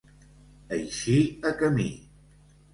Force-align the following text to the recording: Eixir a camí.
Eixir 0.77 1.19
a 1.53 1.55
camí. 1.63 1.89